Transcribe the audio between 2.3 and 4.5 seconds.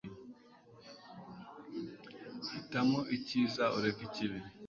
hitamo ikiza ureke ikibi